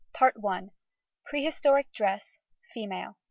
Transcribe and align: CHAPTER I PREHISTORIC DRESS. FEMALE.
CHAPTER 0.17 0.47
I 0.47 0.69
PREHISTORIC 1.25 1.91
DRESS. 1.93 2.39
FEMALE. 2.73 3.19